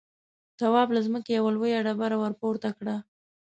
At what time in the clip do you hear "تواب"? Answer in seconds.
0.59-0.87